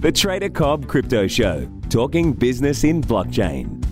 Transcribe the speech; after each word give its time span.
The 0.00 0.12
Trader 0.12 0.48
Cobb 0.48 0.86
Crypto 0.86 1.26
Show, 1.26 1.68
talking 1.90 2.32
business 2.32 2.84
in 2.84 3.02
blockchain. 3.02 3.84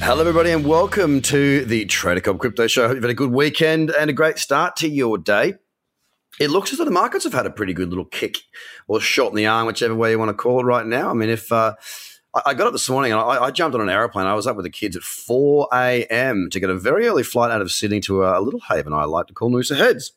Hello, 0.00 0.18
everybody, 0.18 0.50
and 0.50 0.66
welcome 0.66 1.22
to 1.22 1.64
the 1.64 1.84
Trader 1.84 2.20
Cobb 2.20 2.40
Crypto 2.40 2.66
Show. 2.66 2.88
Hope 2.88 2.96
you've 2.96 3.04
had 3.04 3.10
a 3.12 3.14
good 3.14 3.30
weekend 3.30 3.90
and 3.90 4.10
a 4.10 4.12
great 4.12 4.38
start 4.38 4.74
to 4.78 4.88
your 4.88 5.16
day. 5.16 5.54
It 6.40 6.50
looks 6.50 6.72
as 6.72 6.78
though 6.78 6.84
the 6.84 6.90
markets 6.90 7.22
have 7.22 7.34
had 7.34 7.46
a 7.46 7.50
pretty 7.50 7.72
good 7.72 7.90
little 7.90 8.04
kick 8.04 8.38
or 8.88 8.98
shot 9.00 9.28
in 9.28 9.36
the 9.36 9.46
arm, 9.46 9.68
whichever 9.68 9.94
way 9.94 10.10
you 10.10 10.18
want 10.18 10.30
to 10.30 10.34
call 10.34 10.58
it 10.58 10.64
right 10.64 10.84
now. 10.84 11.10
I 11.10 11.12
mean, 11.12 11.28
if 11.28 11.52
uh, 11.52 11.74
I 12.32 12.54
got 12.54 12.68
up 12.68 12.72
this 12.72 12.88
morning 12.88 13.10
and 13.10 13.20
I, 13.20 13.44
I, 13.44 13.50
jumped 13.50 13.74
on 13.74 13.80
an 13.80 13.88
aeroplane, 13.88 14.26
I 14.26 14.34
was 14.34 14.46
up 14.46 14.54
with 14.54 14.64
the 14.64 14.70
kids 14.70 14.94
at 14.94 15.02
4 15.02 15.68
a.m. 15.72 16.48
to 16.52 16.60
get 16.60 16.70
a 16.70 16.78
very 16.78 17.08
early 17.08 17.24
flight 17.24 17.50
out 17.50 17.60
of 17.60 17.72
Sydney 17.72 17.98
to 18.02 18.22
a, 18.22 18.38
a 18.38 18.42
little 18.42 18.60
haven 18.60 18.92
I 18.92 19.04
like 19.04 19.26
to 19.26 19.34
call 19.34 19.50
Noosa 19.50 19.76
Heads 19.76 20.12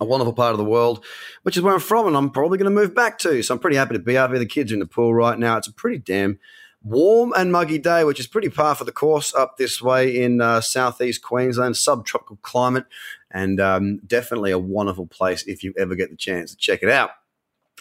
a 0.00 0.04
wonderful 0.04 0.32
part 0.32 0.52
of 0.52 0.58
the 0.58 0.64
world, 0.64 1.04
which 1.42 1.56
is 1.56 1.62
where 1.62 1.74
I'm 1.74 1.80
from, 1.80 2.06
and 2.06 2.16
I'm 2.16 2.30
probably 2.30 2.58
going 2.58 2.70
to 2.70 2.80
move 2.80 2.94
back 2.94 3.18
to. 3.20 3.42
So 3.42 3.54
I'm 3.54 3.60
pretty 3.60 3.76
happy 3.76 3.94
to 3.94 4.00
be 4.00 4.18
out 4.18 4.30
here. 4.30 4.38
The 4.38 4.46
kids 4.46 4.72
are 4.72 4.74
in 4.74 4.80
the 4.80 4.86
pool 4.86 5.14
right 5.14 5.38
now. 5.38 5.56
It's 5.56 5.68
a 5.68 5.72
pretty 5.72 5.98
damn 5.98 6.38
warm 6.82 7.32
and 7.36 7.52
muggy 7.52 7.78
day, 7.78 8.04
which 8.04 8.18
is 8.18 8.26
pretty 8.26 8.48
par 8.48 8.74
for 8.74 8.84
the 8.84 8.92
course 8.92 9.34
up 9.34 9.56
this 9.56 9.80
way 9.80 10.22
in 10.22 10.40
uh, 10.40 10.60
southeast 10.60 11.22
Queensland, 11.22 11.76
subtropical 11.76 12.36
climate, 12.42 12.86
and 13.30 13.60
um, 13.60 13.98
definitely 14.06 14.50
a 14.50 14.58
wonderful 14.58 15.06
place 15.06 15.44
if 15.44 15.62
you 15.62 15.72
ever 15.78 15.94
get 15.94 16.10
the 16.10 16.16
chance 16.16 16.50
to 16.50 16.56
check 16.56 16.82
it 16.82 16.90
out. 16.90 17.10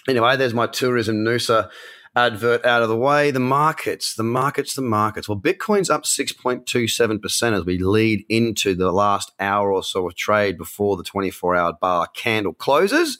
Anyway, 0.08 0.36
there's 0.36 0.54
my 0.54 0.68
tourism 0.68 1.24
Noosa 1.24 1.70
advert 2.16 2.66
out 2.66 2.82
of 2.82 2.90
the 2.90 2.98
way. 2.98 3.32
The 3.32 3.40
markets, 3.40 4.16
the 4.16 4.24
markets, 4.24 4.74
the 4.74 4.82
markets. 4.82 5.30
Well, 5.30 5.40
Bitcoin's 5.40 5.90
up 5.90 6.04
6.27% 6.04 7.54
as 7.54 7.66
we 7.66 7.78
lead 7.78 8.26
into 8.28 8.76
the 8.76 8.92
last 8.92 9.32
hour 9.40 9.72
or 9.72 9.84
so 9.84 10.08
of 10.08 10.16
trade 10.16 10.58
before 10.58 10.98
the 10.98 11.04
24 11.04 11.56
hour 11.56 11.74
bar 11.74 12.08
candle 12.14 12.54
closes. 12.54 13.18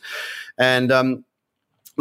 And 0.58 0.92
um, 0.92 1.26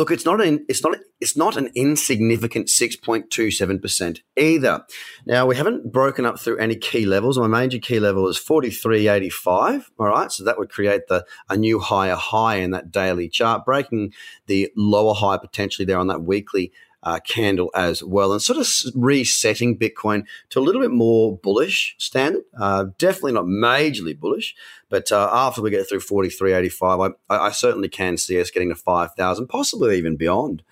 Look, 0.00 0.10
it's 0.10 0.24
not 0.24 0.40
an 0.40 0.64
it's 0.66 0.82
not 0.82 0.96
it's 1.20 1.36
not 1.36 1.58
an 1.58 1.70
insignificant 1.74 2.70
six 2.70 2.96
point 2.96 3.28
two 3.28 3.50
seven 3.50 3.78
percent 3.78 4.22
either. 4.34 4.86
Now 5.26 5.44
we 5.44 5.56
haven't 5.56 5.92
broken 5.92 6.24
up 6.24 6.40
through 6.40 6.56
any 6.56 6.74
key 6.74 7.04
levels. 7.04 7.38
My 7.38 7.46
major 7.46 7.78
key 7.78 8.00
level 8.00 8.26
is 8.26 8.38
forty 8.38 8.70
three 8.70 9.08
eighty 9.08 9.28
five. 9.28 9.90
All 9.98 10.06
right, 10.06 10.32
so 10.32 10.42
that 10.42 10.58
would 10.58 10.70
create 10.70 11.08
the 11.08 11.26
a 11.50 11.56
new 11.58 11.80
higher 11.80 12.14
high 12.14 12.56
in 12.56 12.70
that 12.70 12.90
daily 12.90 13.28
chart, 13.28 13.66
breaking 13.66 14.14
the 14.46 14.72
lower 14.74 15.12
high 15.12 15.36
potentially 15.36 15.84
there 15.84 15.98
on 15.98 16.06
that 16.06 16.22
weekly 16.22 16.72
uh, 17.02 17.18
candle 17.20 17.70
as 17.74 18.02
well, 18.02 18.32
and 18.32 18.42
sort 18.42 18.58
of 18.58 18.68
resetting 18.94 19.78
Bitcoin 19.78 20.24
to 20.50 20.58
a 20.58 20.62
little 20.62 20.80
bit 20.80 20.90
more 20.90 21.36
bullish 21.38 21.94
standard. 21.98 22.42
Uh, 22.58 22.86
definitely 22.98 23.32
not 23.32 23.44
majorly 23.44 24.18
bullish, 24.18 24.54
but 24.88 25.10
uh, 25.10 25.30
after 25.32 25.62
we 25.62 25.70
get 25.70 25.88
through 25.88 26.00
43.85, 26.00 27.14
I, 27.28 27.36
I, 27.36 27.50
certainly 27.52 27.88
can 27.88 28.16
see 28.16 28.40
us 28.40 28.50
getting 28.50 28.68
to 28.68 28.74
5,000, 28.74 29.46
possibly 29.46 29.96
even 29.96 30.16
beyond. 30.16 30.62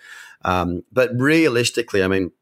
Um, 0.42 0.84
but 0.92 1.10
realistically, 1.18 2.02
I 2.02 2.08
mean, 2.08 2.32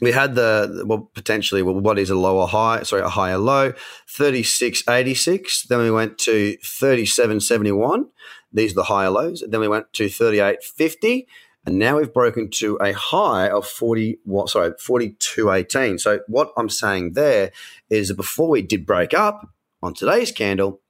we 0.00 0.12
had 0.12 0.34
the 0.34 0.84
well 0.86 1.10
potentially 1.14 1.62
well, 1.62 1.74
what 1.74 1.98
is 1.98 2.10
a 2.10 2.14
lower 2.14 2.46
high 2.46 2.82
sorry 2.82 3.02
a 3.02 3.08
higher 3.08 3.38
low 3.38 3.72
3686 4.08 5.62
then 5.64 5.78
we 5.78 5.90
went 5.90 6.18
to 6.18 6.56
3771 6.62 8.06
these 8.52 8.72
are 8.72 8.74
the 8.74 8.82
higher 8.84 9.10
lows 9.10 9.42
then 9.48 9.60
we 9.60 9.68
went 9.68 9.90
to 9.94 10.08
3850 10.08 11.26
and 11.66 11.80
now 11.80 11.98
we've 11.98 12.14
broken 12.14 12.48
to 12.50 12.76
a 12.76 12.92
high 12.92 13.48
of 13.48 13.66
40, 13.66 14.20
what, 14.24 14.48
sorry, 14.48 14.70
42.18. 14.70 15.98
So 16.00 16.20
what 16.28 16.52
I'm 16.56 16.68
saying 16.68 17.14
there 17.14 17.50
is 17.90 18.08
that 18.08 18.16
before 18.16 18.48
we 18.48 18.62
did 18.62 18.86
break 18.86 19.12
up 19.12 19.48
on 19.82 19.92
today's 19.92 20.30
candle, 20.30 20.80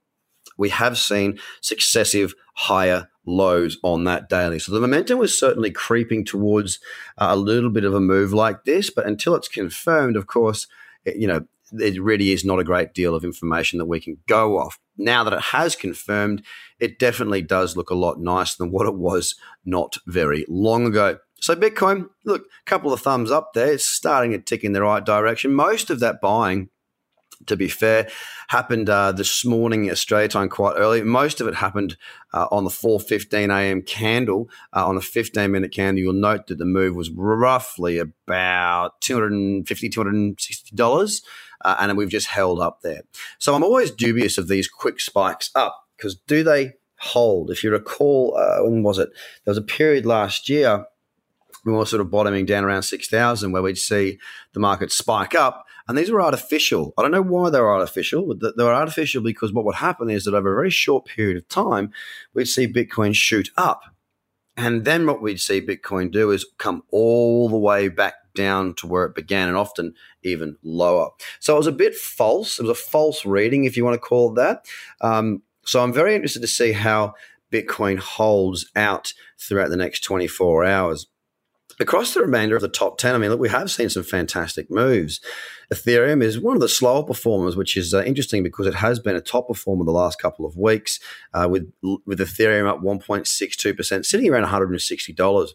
we 0.55 0.69
have 0.69 0.97
seen 0.97 1.39
successive 1.61 2.35
higher 2.53 3.09
lows 3.25 3.77
on 3.83 4.03
that 4.03 4.29
daily. 4.29 4.59
So 4.59 4.71
the 4.71 4.79
momentum 4.79 5.17
was 5.17 5.37
certainly 5.37 5.71
creeping 5.71 6.23
towards 6.23 6.79
uh, 7.17 7.27
a 7.31 7.35
little 7.35 7.71
bit 7.71 7.83
of 7.83 7.95
a 7.95 7.99
move 7.99 8.31
like 8.31 8.63
this, 8.65 8.91
but 8.91 9.07
until 9.07 9.35
it's 9.35 9.47
confirmed, 9.47 10.15
of 10.15 10.27
course, 10.27 10.67
you 11.05 11.27
know, 11.27 11.45
it 11.71 12.01
really 12.01 12.31
is 12.31 12.45
not 12.45 12.59
a 12.59 12.63
great 12.63 12.93
deal 12.93 13.15
of 13.15 13.23
information 13.23 13.79
that 13.79 13.85
we 13.85 13.99
can 13.99 14.17
go 14.27 14.57
off. 14.57 14.79
Now 14.97 15.23
that 15.23 15.33
it 15.33 15.41
has 15.41 15.75
confirmed, 15.75 16.43
it 16.79 16.99
definitely 16.99 17.41
does 17.41 17.77
look 17.77 17.89
a 17.89 17.95
lot 17.95 18.19
nicer 18.19 18.55
than 18.59 18.71
what 18.71 18.87
it 18.87 18.95
was 18.95 19.35
not 19.65 19.97
very 20.05 20.45
long 20.47 20.85
ago. 20.85 21.19
So 21.39 21.55
Bitcoin, 21.55 22.09
look, 22.25 22.43
a 22.43 22.69
couple 22.69 22.91
of 22.91 23.01
thumbs 23.01 23.31
up 23.31 23.53
there. 23.53 23.73
It's 23.73 23.85
starting 23.85 24.31
to 24.31 24.39
tick 24.39 24.63
in 24.63 24.73
the 24.73 24.81
right 24.81 25.05
direction. 25.05 25.53
Most 25.53 25.89
of 25.89 25.99
that 25.99 26.19
buying 26.19 26.69
to 27.45 27.55
be 27.55 27.67
fair, 27.67 28.09
happened 28.49 28.89
uh, 28.89 29.11
this 29.11 29.45
morning 29.45 29.89
Australia 29.89 30.27
time 30.27 30.49
quite 30.49 30.73
early. 30.75 31.01
Most 31.03 31.39
of 31.39 31.47
it 31.47 31.55
happened 31.55 31.97
uh, 32.33 32.47
on 32.51 32.63
the 32.63 32.69
4:15 32.69 33.49
a.m. 33.49 33.81
candle. 33.81 34.49
Uh, 34.73 34.87
on 34.87 34.97
a 34.97 35.01
15 35.01 35.51
minute 35.51 35.71
candle, 35.71 36.01
you'll 36.01 36.13
note 36.13 36.47
that 36.47 36.57
the 36.57 36.65
move 36.65 36.95
was 36.95 37.09
roughly 37.09 37.99
about 37.99 38.99
250 39.01 39.89
260 39.89 40.75
dollars 40.75 41.21
uh, 41.63 41.75
and 41.79 41.97
we've 41.97 42.09
just 42.09 42.27
held 42.27 42.59
up 42.59 42.81
there. 42.81 43.01
So 43.39 43.55
I'm 43.55 43.63
always 43.63 43.91
dubious 43.91 44.37
of 44.37 44.47
these 44.47 44.67
quick 44.67 44.99
spikes 44.99 45.51
up 45.55 45.87
because 45.95 46.15
do 46.15 46.43
they 46.43 46.73
hold? 46.99 47.51
If 47.51 47.63
you 47.63 47.71
recall, 47.71 48.35
uh, 48.37 48.63
when 48.63 48.83
was 48.83 48.99
it? 48.99 49.09
There 49.45 49.51
was 49.51 49.57
a 49.57 49.61
period 49.61 50.05
last 50.05 50.49
year 50.49 50.85
we 51.67 51.73
were 51.73 51.85
sort 51.85 52.01
of 52.01 52.09
bottoming 52.09 52.45
down 52.45 52.63
around 52.63 52.83
6,000 52.83 53.51
where 53.51 53.61
we'd 53.61 53.77
see 53.77 54.19
the 54.53 54.59
market 54.59 54.91
spike 54.91 55.35
up. 55.35 55.66
And 55.87 55.97
these 55.97 56.11
were 56.11 56.21
artificial. 56.21 56.93
I 56.97 57.01
don't 57.01 57.11
know 57.11 57.21
why 57.21 57.49
they 57.49 57.59
were 57.59 57.73
artificial. 57.73 58.35
But 58.35 58.57
they 58.57 58.63
were 58.63 58.73
artificial 58.73 59.21
because 59.21 59.53
what 59.53 59.65
would 59.65 59.75
happen 59.75 60.09
is 60.09 60.25
that 60.25 60.33
over 60.33 60.51
a 60.51 60.55
very 60.55 60.69
short 60.69 61.05
period 61.05 61.37
of 61.37 61.47
time, 61.47 61.91
we'd 62.33 62.45
see 62.45 62.71
Bitcoin 62.71 63.15
shoot 63.15 63.49
up. 63.57 63.81
And 64.57 64.85
then 64.85 65.05
what 65.05 65.21
we'd 65.21 65.39
see 65.39 65.61
Bitcoin 65.61 66.11
do 66.11 66.31
is 66.31 66.45
come 66.57 66.83
all 66.91 67.47
the 67.47 67.57
way 67.57 67.89
back 67.89 68.15
down 68.33 68.73
to 68.75 68.87
where 68.87 69.05
it 69.05 69.15
began 69.15 69.47
and 69.47 69.57
often 69.57 69.93
even 70.23 70.57
lower. 70.63 71.09
So 71.39 71.55
it 71.55 71.59
was 71.59 71.67
a 71.67 71.71
bit 71.71 71.95
false. 71.95 72.59
It 72.59 72.63
was 72.63 72.71
a 72.71 72.75
false 72.75 73.25
reading, 73.25 73.65
if 73.65 73.77
you 73.77 73.85
want 73.85 73.95
to 73.95 73.99
call 73.99 74.31
it 74.31 74.35
that. 74.35 74.65
Um, 75.01 75.43
so 75.65 75.83
I'm 75.83 75.93
very 75.93 76.15
interested 76.15 76.41
to 76.41 76.47
see 76.47 76.71
how 76.71 77.13
Bitcoin 77.51 77.99
holds 77.99 78.69
out 78.75 79.13
throughout 79.37 79.69
the 79.69 79.77
next 79.77 80.01
24 80.01 80.65
hours 80.65 81.07
across 81.79 82.13
the 82.13 82.21
remainder 82.21 82.55
of 82.55 82.61
the 82.61 82.67
top 82.67 82.97
10, 82.97 83.13
I 83.13 83.17
mean, 83.17 83.29
look, 83.29 83.39
we 83.39 83.49
have 83.49 83.69
seen 83.69 83.89
some 83.89 84.03
fantastic 84.03 84.71
moves. 84.71 85.21
Ethereum 85.73 86.23
is 86.23 86.39
one 86.39 86.55
of 86.55 86.61
the 86.61 86.69
slower 86.69 87.03
performers, 87.03 87.55
which 87.55 87.75
is 87.77 87.93
uh, 87.93 88.03
interesting 88.03 88.41
because 88.41 88.65
it 88.65 88.75
has 88.75 88.99
been 88.99 89.15
a 89.15 89.21
top 89.21 89.47
performer 89.47 89.85
the 89.85 89.91
last 89.91 90.19
couple 90.19 90.45
of 90.45 90.57
weeks, 90.57 90.99
uh, 91.33 91.47
with 91.49 91.71
with 92.05 92.19
Ethereum 92.19 92.67
up 92.67 92.81
1.62%, 92.81 94.05
sitting 94.05 94.29
around 94.29 94.45
$160. 94.45 95.49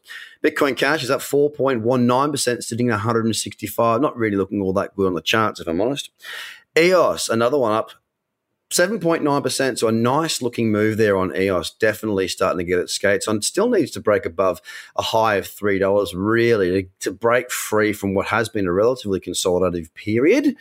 Bitcoin 0.45 0.77
Cash 0.77 1.03
is 1.03 1.11
up 1.11 1.21
4.19%, 1.21 2.63
sitting 2.63 2.91
at 2.91 2.95
165 2.95 4.01
Not 4.01 4.17
really 4.17 4.37
looking 4.37 4.61
all 4.61 4.73
that 4.75 4.95
good 4.95 5.07
on 5.07 5.15
the 5.15 5.23
charts, 5.23 5.61
if 5.61 5.67
I'm 5.67 5.81
honest. 5.81 6.11
EOS, 6.77 7.29
another 7.29 7.59
one 7.59 7.73
up 7.73 7.91
7.9%. 8.73 9.79
So 9.79 9.89
a 9.89 9.93
nice 9.93 10.41
looking 10.41 10.73
move 10.73 10.97
there 10.97 11.17
on 11.17 11.37
EOS, 11.37 11.73
definitely 11.73 12.27
starting 12.29 12.59
to 12.59 12.65
get 12.65 12.79
its 12.79 12.95
skates 12.95 13.29
on. 13.29 13.43
Still 13.43 13.69
needs 13.69 13.91
to 13.93 14.01
break 14.01 14.25
above 14.25 14.61
a 14.97 15.03
high 15.03 15.37
of 15.37 15.47
$3, 15.47 16.13
really, 16.15 16.83
to, 16.83 16.89
to 17.01 17.13
break 17.13 17.51
free 17.51 17.93
from 17.93 18.15
what 18.15 18.27
has 18.27 18.49
been 18.49 18.67
a 18.67 18.73
relatively 18.73 19.21
consolidative 19.21 19.93
period. 19.95 20.57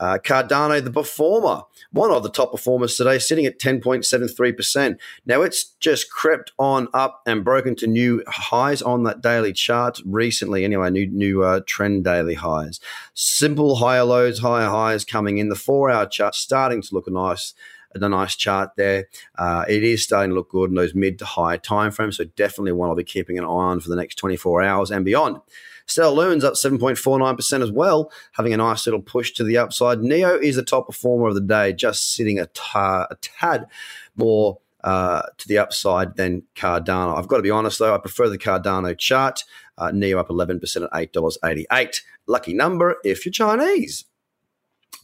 Uh, 0.00 0.18
Cardano, 0.22 0.82
the 0.82 0.90
performer, 0.90 1.62
one 1.92 2.10
of 2.10 2.22
the 2.22 2.30
top 2.30 2.52
performers 2.52 2.96
today, 2.96 3.18
sitting 3.18 3.46
at 3.46 3.58
10.73%. 3.58 4.98
Now 5.26 5.42
it's 5.42 5.64
just 5.80 6.10
crept 6.10 6.52
on 6.58 6.88
up 6.94 7.22
and 7.26 7.44
broken 7.44 7.74
to 7.76 7.86
new 7.86 8.22
highs 8.26 8.82
on 8.82 9.02
that 9.04 9.20
daily 9.20 9.52
chart 9.52 10.00
recently. 10.04 10.64
Anyway, 10.64 10.90
new 10.90 11.06
new 11.06 11.42
uh, 11.42 11.60
trend 11.66 12.04
daily 12.04 12.34
highs. 12.34 12.80
Simple 13.14 13.76
higher 13.76 14.04
lows, 14.04 14.40
higher 14.40 14.68
highs 14.68 15.04
coming 15.04 15.38
in. 15.38 15.48
The 15.48 15.56
four 15.56 15.90
hour 15.90 16.06
chart 16.06 16.34
starting 16.34 16.82
to 16.82 16.94
look 16.94 17.08
nice 17.08 17.54
a 17.94 18.08
nice 18.08 18.36
chart 18.36 18.70
there. 18.76 19.08
Uh, 19.36 19.64
it 19.68 19.82
is 19.82 20.04
starting 20.04 20.30
to 20.30 20.34
look 20.34 20.50
good 20.50 20.70
in 20.70 20.76
those 20.76 20.94
mid 20.94 21.18
to 21.18 21.24
high 21.24 21.56
time 21.56 21.90
frames. 21.90 22.16
So 22.16 22.24
definitely 22.24 22.72
one 22.72 22.88
I'll 22.88 22.96
be 22.96 23.04
keeping 23.04 23.38
an 23.38 23.44
eye 23.44 23.48
on 23.48 23.80
for 23.80 23.88
the 23.88 23.96
next 23.96 24.16
24 24.16 24.62
hours 24.62 24.90
and 24.90 25.04
beyond. 25.04 25.38
Stellar 25.86 26.14
Lumens 26.14 26.44
up 26.44 26.54
7.49% 26.54 27.62
as 27.62 27.72
well, 27.72 28.12
having 28.32 28.52
a 28.52 28.58
nice 28.58 28.86
little 28.86 29.00
push 29.00 29.32
to 29.32 29.44
the 29.44 29.56
upside. 29.56 30.00
Neo 30.00 30.38
is 30.38 30.56
the 30.56 30.62
top 30.62 30.86
performer 30.86 31.28
of 31.28 31.34
the 31.34 31.40
day, 31.40 31.72
just 31.72 32.12
sitting 32.12 32.38
a, 32.38 32.48
a 32.74 33.16
tad 33.22 33.66
more 34.14 34.58
uh, 34.84 35.22
to 35.38 35.48
the 35.48 35.58
upside 35.58 36.16
than 36.16 36.42
Cardano. 36.54 37.16
I've 37.16 37.28
got 37.28 37.38
to 37.38 37.42
be 37.42 37.50
honest 37.50 37.78
though, 37.78 37.94
I 37.94 37.98
prefer 37.98 38.28
the 38.28 38.38
Cardano 38.38 38.96
chart. 38.96 39.44
Uh, 39.78 39.90
Neo 39.90 40.18
up 40.18 40.28
11% 40.28 40.84
at 40.84 41.12
$8.88. 41.12 42.00
Lucky 42.26 42.52
number 42.52 42.96
if 43.02 43.24
you're 43.24 43.32
Chinese. 43.32 44.04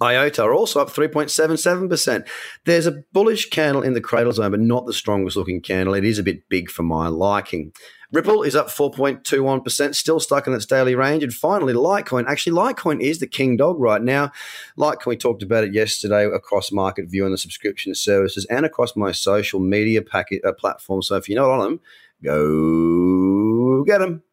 IOTA 0.00 0.42
are 0.42 0.54
also 0.54 0.80
up 0.80 0.90
3.77%. 0.90 2.26
There's 2.64 2.86
a 2.86 3.04
bullish 3.12 3.50
candle 3.50 3.82
in 3.82 3.94
the 3.94 4.00
cradle 4.00 4.32
zone, 4.32 4.50
but 4.50 4.60
not 4.60 4.86
the 4.86 4.92
strongest 4.92 5.36
looking 5.36 5.60
candle. 5.60 5.94
It 5.94 6.04
is 6.04 6.18
a 6.18 6.22
bit 6.22 6.48
big 6.48 6.70
for 6.70 6.82
my 6.82 7.08
liking. 7.08 7.72
Ripple 8.12 8.42
is 8.42 8.54
up 8.54 8.68
4.21%, 8.68 9.94
still 9.94 10.20
stuck 10.20 10.46
in 10.46 10.52
its 10.52 10.66
daily 10.66 10.94
range. 10.94 11.22
And 11.22 11.32
finally, 11.32 11.72
Litecoin. 11.72 12.26
Actually, 12.26 12.56
Litecoin 12.56 13.00
is 13.00 13.18
the 13.18 13.26
king 13.26 13.56
dog 13.56 13.80
right 13.80 14.02
now. 14.02 14.30
Litecoin, 14.78 15.06
we 15.06 15.16
talked 15.16 15.42
about 15.42 15.64
it 15.64 15.74
yesterday 15.74 16.24
across 16.24 16.70
Market 16.70 17.08
View 17.08 17.24
and 17.24 17.32
the 17.32 17.38
subscription 17.38 17.94
services 17.94 18.46
and 18.46 18.66
across 18.66 18.94
my 18.96 19.12
social 19.12 19.60
media 19.60 20.02
packet, 20.02 20.44
uh, 20.44 20.52
platforms. 20.52 21.08
So 21.08 21.16
if 21.16 21.28
you're 21.28 21.40
not 21.40 21.50
on 21.50 21.60
them, 21.60 21.80
go 22.22 23.84
get 23.84 23.98
them. 23.98 24.23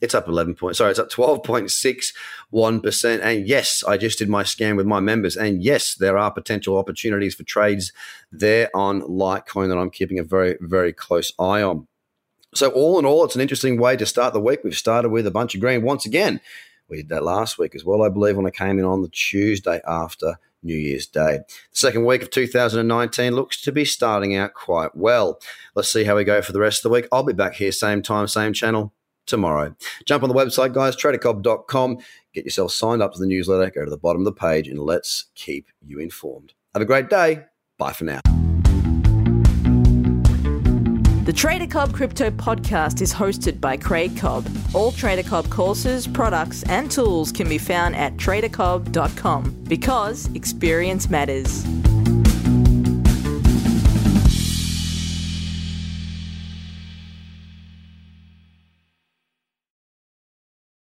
It's 0.00 0.14
up 0.14 0.28
11 0.28 0.54
points. 0.54 0.78
Sorry, 0.78 0.90
it's 0.90 1.00
up 1.00 1.10
12.61%. 1.10 3.20
And 3.20 3.48
yes, 3.48 3.82
I 3.86 3.96
just 3.96 4.18
did 4.18 4.28
my 4.28 4.42
scan 4.44 4.76
with 4.76 4.86
my 4.86 5.00
members. 5.00 5.36
And 5.36 5.60
yes, 5.62 5.94
there 5.94 6.16
are 6.16 6.30
potential 6.30 6.78
opportunities 6.78 7.34
for 7.34 7.42
trades 7.42 7.92
there 8.30 8.70
on 8.74 9.02
Litecoin 9.02 9.68
that 9.68 9.78
I'm 9.78 9.90
keeping 9.90 10.20
a 10.20 10.24
very, 10.24 10.56
very 10.60 10.92
close 10.92 11.32
eye 11.38 11.62
on. 11.62 11.88
So, 12.54 12.70
all 12.70 12.98
in 12.98 13.04
all, 13.04 13.24
it's 13.24 13.34
an 13.34 13.42
interesting 13.42 13.78
way 13.78 13.94
to 13.96 14.06
start 14.06 14.32
the 14.32 14.40
week. 14.40 14.60
We've 14.64 14.74
started 14.74 15.10
with 15.10 15.26
a 15.26 15.30
bunch 15.30 15.54
of 15.54 15.60
green 15.60 15.82
once 15.82 16.06
again. 16.06 16.40
We 16.88 16.96
did 16.98 17.10
that 17.10 17.24
last 17.24 17.58
week 17.58 17.74
as 17.74 17.84
well, 17.84 18.02
I 18.02 18.08
believe, 18.08 18.36
when 18.36 18.46
I 18.46 18.50
came 18.50 18.78
in 18.78 18.86
on 18.86 19.02
the 19.02 19.08
Tuesday 19.08 19.82
after 19.86 20.38
New 20.62 20.76
Year's 20.76 21.06
Day. 21.06 21.40
The 21.46 21.54
second 21.72 22.06
week 22.06 22.22
of 22.22 22.30
2019 22.30 23.34
looks 23.34 23.60
to 23.62 23.70
be 23.70 23.84
starting 23.84 24.34
out 24.34 24.54
quite 24.54 24.96
well. 24.96 25.40
Let's 25.74 25.92
see 25.92 26.04
how 26.04 26.16
we 26.16 26.24
go 26.24 26.40
for 26.40 26.52
the 26.52 26.60
rest 26.60 26.78
of 26.78 26.84
the 26.84 26.94
week. 26.94 27.06
I'll 27.12 27.22
be 27.22 27.34
back 27.34 27.54
here, 27.54 27.70
same 27.70 28.00
time, 28.00 28.26
same 28.28 28.54
channel 28.54 28.94
tomorrow. 29.28 29.74
Jump 30.04 30.22
on 30.22 30.28
the 30.28 30.34
website, 30.34 30.74
guys, 30.74 30.96
tradercobb.com. 30.96 31.98
Get 32.34 32.44
yourself 32.44 32.72
signed 32.72 33.02
up 33.02 33.12
to 33.12 33.20
the 33.20 33.26
newsletter. 33.26 33.70
Go 33.70 33.84
to 33.84 33.90
the 33.90 33.96
bottom 33.96 34.22
of 34.22 34.24
the 34.24 34.32
page 34.32 34.68
and 34.68 34.80
let's 34.80 35.26
keep 35.34 35.68
you 35.84 36.00
informed. 36.00 36.54
Have 36.74 36.82
a 36.82 36.86
great 36.86 37.08
day. 37.08 37.44
Bye 37.78 37.92
for 37.92 38.04
now. 38.04 38.20
The 41.28 41.34
Trader 41.34 41.66
Cobb 41.66 41.92
Crypto 41.92 42.30
Podcast 42.30 43.02
is 43.02 43.12
hosted 43.12 43.60
by 43.60 43.76
Craig 43.76 44.16
Cobb. 44.16 44.48
All 44.72 44.92
Trader 44.92 45.22
Cobb 45.28 45.50
courses, 45.50 46.06
products, 46.06 46.62
and 46.64 46.90
tools 46.90 47.32
can 47.32 47.50
be 47.50 47.58
found 47.58 47.94
at 47.96 48.16
tradercobb.com 48.16 49.64
because 49.64 50.30
experience 50.34 51.10
matters. 51.10 51.66